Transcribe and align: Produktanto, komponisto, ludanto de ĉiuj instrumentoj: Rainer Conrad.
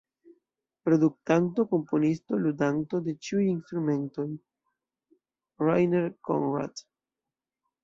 Produktanto, 0.87 1.65
komponisto, 1.73 2.39
ludanto 2.45 3.03
de 3.09 3.15
ĉiuj 3.29 3.43
instrumentoj: 3.51 4.27
Rainer 5.67 6.11
Conrad. 6.33 6.87